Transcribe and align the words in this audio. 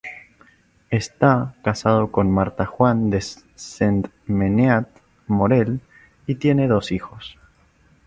Está 0.89 1.53
casado 1.63 2.11
con 2.11 2.27
Marta 2.31 2.65
Juan 2.65 3.11
de 3.11 3.21
Sentmenat 3.21 4.89
Morell 5.27 5.79
y 6.25 6.33
tiene 6.33 6.67
dos 6.67 6.91
hijos. 6.91 7.37